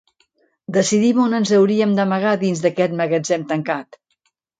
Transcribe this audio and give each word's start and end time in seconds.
Decidim 0.77 1.19
on 1.25 1.35
ens 1.39 1.51
hauríem 1.57 1.93
d'amagar 1.99 2.31
dins 2.45 2.63
d'aquest 2.65 2.95
magatzem 3.03 3.45
tancat. 3.53 4.01